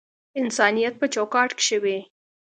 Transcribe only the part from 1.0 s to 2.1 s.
چوکاټ کښی وی